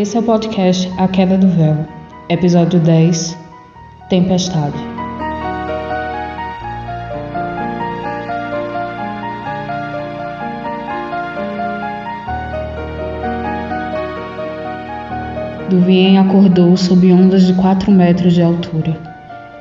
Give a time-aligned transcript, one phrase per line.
[0.00, 1.84] Esse é o podcast A Queda do Véu,
[2.28, 3.36] episódio 10
[4.08, 4.76] Tempestade.
[15.68, 18.96] Duvien acordou sob ondas de 4 metros de altura.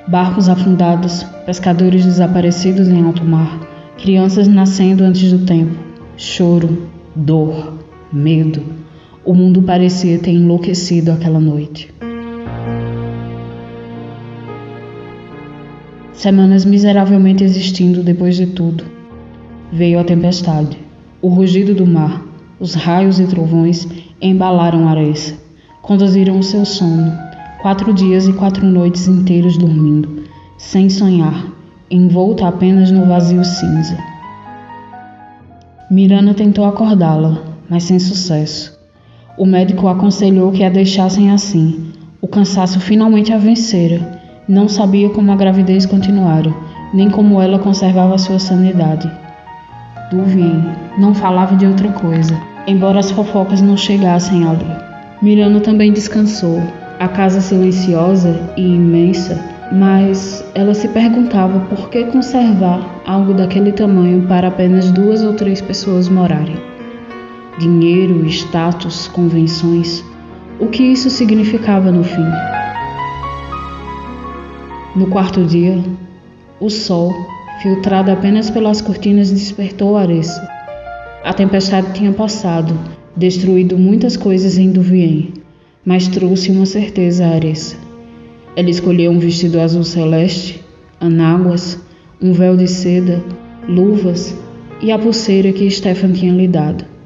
[0.08, 3.60] Barcos afundados, pescadores desaparecidos em alto mar,
[3.98, 5.76] crianças nascendo antes do tempo,
[6.16, 7.80] choro, dor,
[8.14, 8.62] medo.
[9.28, 11.94] O mundo parecia ter enlouquecido aquela noite.
[16.14, 18.86] Semanas miseravelmente existindo depois de tudo.
[19.70, 20.78] Veio a tempestade.
[21.22, 22.26] O rugido do mar,
[22.58, 23.86] os raios e trovões
[24.22, 25.38] embalaram Areça.
[25.82, 27.12] Conduziram o seu sono.
[27.62, 30.24] Quatro dias e quatro noites inteiros dormindo,
[30.58, 31.52] sem sonhar,
[31.92, 33.98] envolta apenas no vazio cinza.
[35.92, 38.77] Mirana tentou acordá-la, mas sem sucesso.
[39.38, 41.92] O médico aconselhou que a deixassem assim.
[42.20, 44.02] O cansaço finalmente a vencera.
[44.50, 46.52] Não sabia como a gravidez continuara,
[46.92, 49.08] nem como ela conservava sua sanidade.
[50.10, 50.64] Duvien
[50.98, 52.36] não falava de outra coisa,
[52.66, 54.66] embora as fofocas não chegassem ali.
[55.22, 56.60] Mirano também descansou.
[57.00, 59.40] A casa silenciosa e imensa,
[59.72, 65.62] mas ela se perguntava por que conservar algo daquele tamanho para apenas duas ou três
[65.62, 66.77] pessoas morarem
[67.58, 70.04] dinheiro, status, convenções,
[70.60, 72.26] o que isso significava no fim.
[74.96, 75.84] No quarto dia,
[76.60, 77.14] o sol,
[77.62, 80.48] filtrado apenas pelas cortinas, despertou Aressa.
[81.24, 82.78] A tempestade tinha passado,
[83.16, 85.34] destruído muitas coisas em Duvien,
[85.86, 87.76] mas trouxe uma certeza a Aressa.
[88.56, 90.64] Ela escolheu um vestido azul celeste,
[91.00, 91.80] anáguas,
[92.22, 93.24] um véu de seda,
[93.68, 94.36] luvas
[94.82, 96.97] e a pulseira que Stefan tinha lhe dado.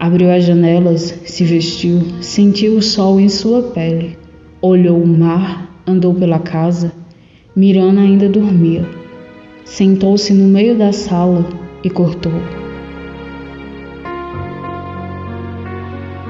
[0.00, 4.16] Abriu as janelas, se vestiu, sentiu o sol em sua pele,
[4.62, 6.90] olhou o mar, andou pela casa.
[7.54, 8.82] Mirana ainda dormia.
[9.62, 11.46] Sentou-se no meio da sala
[11.84, 12.32] e cortou.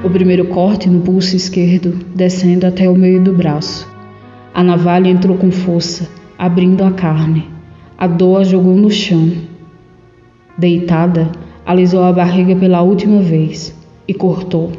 [0.03, 3.89] O primeiro corte no pulso esquerdo, descendo até o meio do braço.
[4.53, 7.47] A navalha entrou com força, abrindo a carne.
[7.97, 9.31] A dor a jogou no chão.
[10.57, 11.31] Deitada,
[11.71, 13.73] alisou a barriga pela última vez
[14.05, 14.73] e cortou.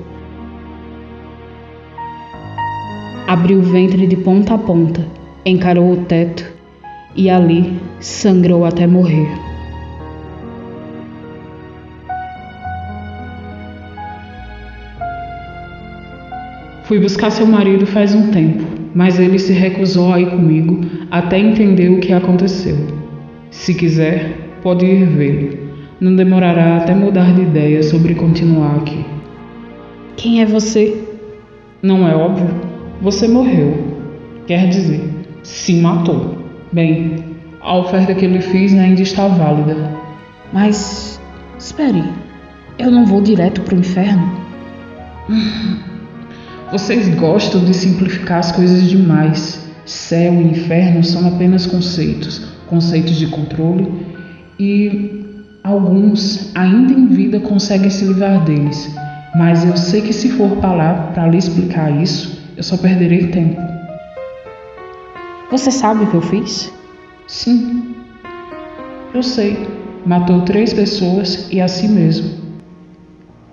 [3.26, 5.06] Abriu o ventre de ponta a ponta,
[5.46, 6.44] encarou o teto
[7.16, 9.26] e ali sangrou até morrer.
[16.84, 18.64] Fui buscar seu marido faz um tempo,
[18.94, 22.76] mas ele se recusou a ir comigo até entender o que aconteceu.
[23.50, 25.61] Se quiser, pode ir vê-lo.
[26.02, 29.06] Não demorará até mudar de ideia sobre continuar aqui.
[30.16, 31.00] Quem é você?
[31.80, 32.48] Não é óbvio?
[33.00, 34.00] Você morreu.
[34.44, 35.00] Quer dizer,
[35.44, 36.38] se matou.
[36.72, 37.24] Bem,
[37.60, 39.76] a oferta que lhe fiz ainda está válida.
[40.52, 41.20] Mas.
[41.56, 42.02] espere.
[42.80, 44.28] Eu não vou direto para o inferno?
[46.72, 49.64] Vocês gostam de simplificar as coisas demais.
[49.84, 53.86] Céu e inferno são apenas conceitos conceitos de controle
[54.58, 55.22] e
[55.64, 58.92] Alguns, ainda em vida, conseguem se livrar deles,
[59.36, 63.60] mas eu sei que se for lá para lhe explicar isso, eu só perderei tempo.
[65.52, 66.72] Você sabe o que eu fiz?
[67.28, 67.94] Sim,
[69.14, 69.56] eu sei.
[70.04, 72.42] Matou três pessoas e a si mesmo.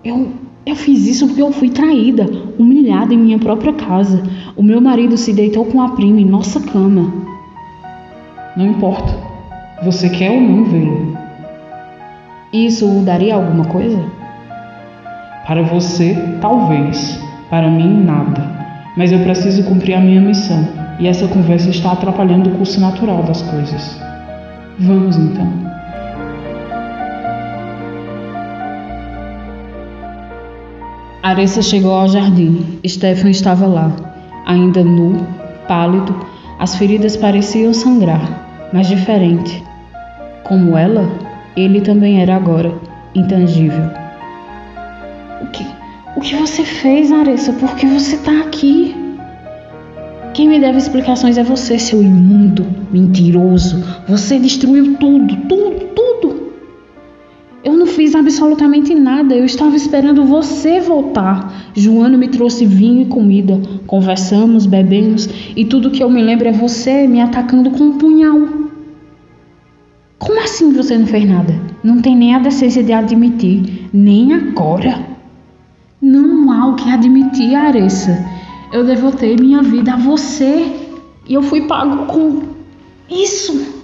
[0.04, 0.32] Eu,
[0.66, 2.26] eu fiz isso porque eu fui traída,
[2.58, 4.24] humilhada em minha própria casa.
[4.58, 7.14] O meu marido se deitou com a prima em nossa cama.
[8.58, 9.16] Não importa.
[9.84, 11.19] Você quer ou não vê-lo.
[12.52, 14.04] Isso daria alguma coisa?
[15.46, 17.20] Para você, talvez.
[17.50, 18.44] Para mim, nada.
[18.98, 20.68] Mas eu preciso cumprir a minha missão
[21.00, 24.02] e essa conversa está atrapalhando o curso natural das coisas.
[24.80, 25.48] Vamos então.
[31.22, 32.80] Aressa chegou ao jardim.
[32.88, 33.92] Stefan estava lá,
[34.46, 35.26] ainda nu,
[35.68, 36.16] pálido.
[36.58, 39.64] As feridas pareciam sangrar, mas diferente.
[40.44, 41.08] Como ela,
[41.56, 42.74] ele também era agora
[43.16, 43.84] intangível.
[45.42, 45.66] O que,
[46.16, 47.54] o que você fez, Aressa?
[47.54, 48.96] Por que você está aqui?
[50.34, 53.84] Quem me deve explicações é você, seu imundo, mentiroso.
[54.08, 56.54] Você destruiu tudo, tudo, tudo.
[57.64, 59.36] Eu não fiz absolutamente nada.
[59.36, 61.72] Eu estava esperando você voltar.
[61.76, 63.60] Joana me trouxe vinho e comida.
[63.86, 68.69] Conversamos, bebemos e tudo que eu me lembro é você me atacando com um punhal.
[70.20, 71.58] Como assim você não fez nada?
[71.82, 75.00] Não tem nem a decência de admitir, nem agora.
[76.02, 78.26] Não mal que admitir, Aressa.
[78.72, 80.76] Eu devotei minha vida a você
[81.28, 82.42] e eu fui pago com
[83.10, 83.82] isso.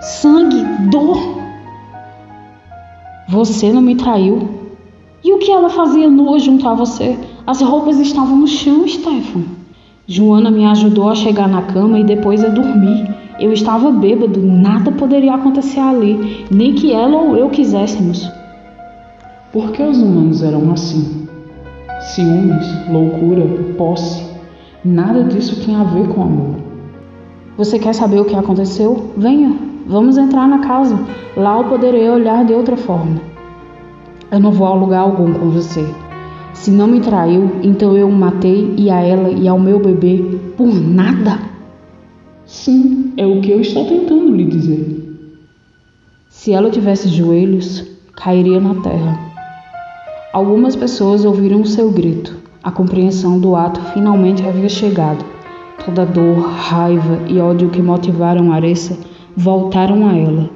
[0.00, 1.38] Sangue, dor.
[3.28, 4.48] Você não me traiu.
[5.22, 7.18] E o que ela fazia nua junto a você?
[7.46, 9.44] As roupas estavam no chão, Stefan.
[10.06, 13.17] Joana me ajudou a chegar na cama e depois a dormir.
[13.38, 18.28] Eu estava bêbado, nada poderia acontecer ali, nem que ela ou eu quiséssemos.
[19.52, 21.28] Por que os humanos eram assim?
[22.00, 23.46] Ciúmes, loucura,
[23.76, 24.24] posse,
[24.84, 26.56] nada disso tinha a ver com amor.
[27.56, 29.10] Você quer saber o que aconteceu?
[29.16, 29.56] Venha,
[29.86, 30.98] vamos entrar na casa.
[31.36, 33.20] Lá eu poderei olhar de outra forma.
[34.30, 35.86] Eu não vou a lugar algum com você.
[36.52, 40.38] Se não me traiu, então eu o matei e a ela e ao meu bebê
[40.56, 41.38] por nada?
[42.44, 44.96] Sim, é o que eu estou tentando lhe dizer.
[46.30, 47.84] Se ela tivesse joelhos,
[48.14, 49.18] cairia na terra.
[50.32, 52.36] Algumas pessoas ouviram seu grito.
[52.62, 55.24] A compreensão do ato finalmente havia chegado.
[55.84, 58.96] Toda dor, raiva e ódio que motivaram Aressa
[59.36, 60.48] voltaram a ela.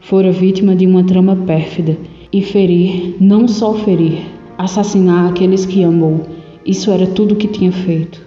[0.00, 1.98] Fora vítima de uma trama pérfida
[2.32, 4.22] e ferir, não só ferir,
[4.56, 6.22] assassinar aqueles que amou.
[6.64, 8.24] Isso era tudo o que tinha feito.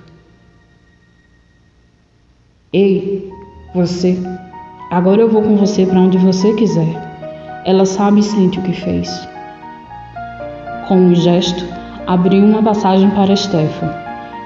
[2.72, 3.29] Ei,
[3.74, 4.18] você,
[4.90, 6.88] agora eu vou com você para onde você quiser.
[7.66, 9.28] Ela sabe e sente o que fez.
[10.88, 11.64] Com um gesto,
[12.08, 13.94] abriu uma passagem para Stefan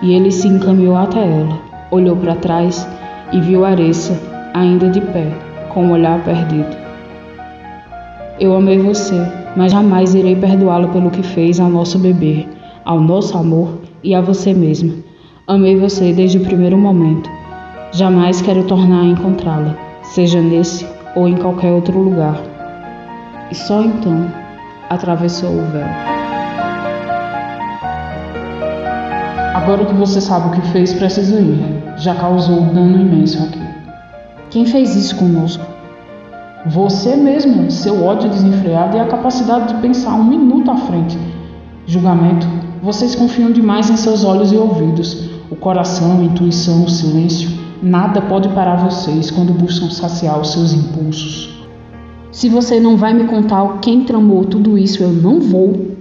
[0.02, 1.58] e ele se encaminhou até ela.
[1.90, 2.86] Olhou para trás
[3.32, 4.20] e viu Aressa
[4.54, 5.32] ainda de pé,
[5.70, 6.76] com o olhar perdido.
[8.40, 9.16] Eu amei você,
[9.56, 12.46] mas jamais irei perdoá-lo pelo que fez ao nosso bebê,
[12.84, 14.94] ao nosso amor e a você mesma.
[15.48, 17.30] Amei você desde o primeiro momento.
[17.96, 20.84] Jamais quero tornar a encontrá-la, seja nesse
[21.16, 22.42] ou em qualquer outro lugar.
[23.52, 24.32] E só então
[24.90, 25.86] atravessou o véu.
[29.54, 31.84] Agora que você sabe o que fez, precisa ir.
[31.98, 33.62] Já causou um dano imenso aqui.
[34.50, 35.64] Quem fez isso conosco?
[36.66, 41.16] Você mesmo, seu ódio desenfreado e a capacidade de pensar um minuto à frente.
[41.86, 42.48] Julgamento,
[42.82, 45.30] vocês confiam demais em seus olhos e ouvidos.
[45.52, 50.74] O coração, a intuição, o silêncio, nada pode parar vocês quando buscam saciar os seus
[50.74, 51.64] impulsos.
[52.32, 55.94] Se você não vai me contar quem tramou tudo isso, eu não vou.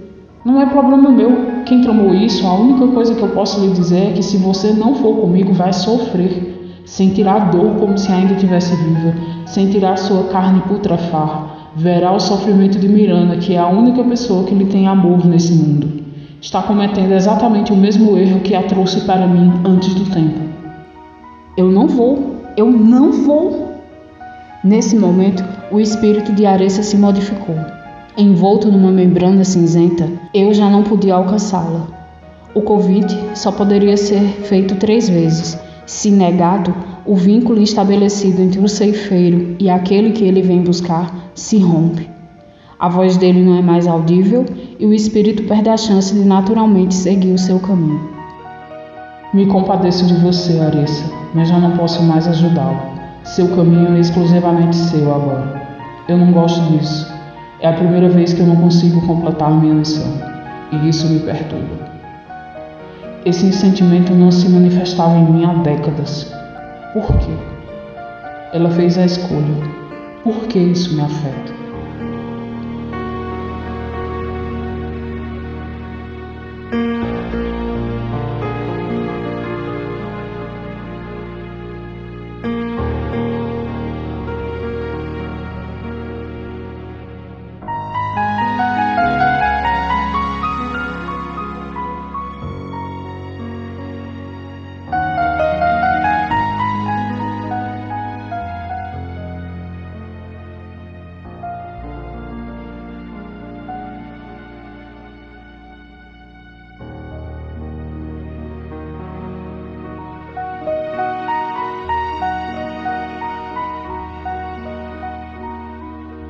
[0.43, 1.63] Não é problema meu.
[1.65, 4.71] Quem tramou isso, a única coisa que eu posso lhe dizer é que se você
[4.71, 6.53] não for comigo, vai sofrer
[6.85, 9.13] sentirá dor como se ainda tivesse viva,
[9.45, 14.53] sentirá sua carne putrefar, verá o sofrimento de Miranda, que é a única pessoa que
[14.53, 16.03] lhe tem amor nesse mundo.
[16.41, 20.52] Está cometendo exatamente o mesmo erro que a trouxe para mim antes do tempo.
[21.55, 23.73] Eu não vou, eu não vou.
[24.63, 27.55] Nesse momento, o espírito de Aressa se modificou.
[28.17, 31.87] Envolto numa membrana cinzenta, eu já não podia alcançá-la.
[32.55, 35.55] O convite só poderia ser feito três vezes,
[35.85, 36.73] se negado,
[37.05, 42.09] o vínculo estabelecido entre o ceifeiro e aquele que ele vem buscar se rompe.
[42.79, 44.43] A voz dele não é mais audível
[44.79, 48.12] e o espírito perde a chance de naturalmente seguir o seu caminho.
[49.33, 52.79] Me compadeço de você, Arissa, mas já não posso mais ajudá-lo.
[53.23, 55.59] Seu caminho é exclusivamente seu agora.
[56.07, 57.11] Eu não gosto disso.
[57.59, 60.05] É a primeira vez que eu não consigo completar minha missão,
[60.71, 61.83] e isso me perturba.
[63.25, 66.31] Esse sentimento não se manifestava em mim há décadas.
[66.93, 67.33] Por quê?
[68.53, 69.73] Ela fez a escolha.
[70.23, 71.52] Por que isso me afeta?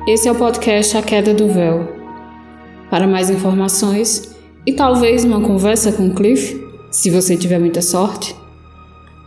[0.06, 1.88] Esse é o podcast A Queda do Véu.
[2.90, 8.36] Para mais informações e talvez uma conversa com Cliff, se você tiver muita sorte,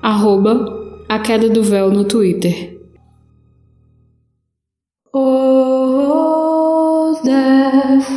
[0.03, 0.67] arroba
[1.10, 2.79] A Queda do Véu no Twitter.
[5.12, 8.07] Oh, death,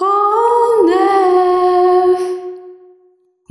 [0.00, 2.22] oh, death,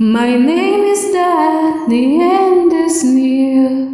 [0.00, 3.93] my name is death, the end is near.